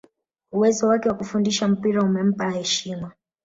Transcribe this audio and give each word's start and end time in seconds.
uwezo 0.55 0.87
wake 0.87 1.07
wa 1.09 1.15
kufundisha 1.17 1.67
mpira 1.67 2.01
umempa 2.03 2.49
heshima 2.51 3.11